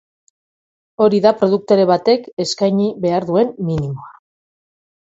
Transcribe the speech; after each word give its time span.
Hori 1.07 1.19
da 1.25 1.33
produktore 1.43 1.87
batek 1.93 2.27
eskaini 2.47 2.91
behar 3.07 3.31
duen 3.31 3.55
minimoa. 3.71 4.13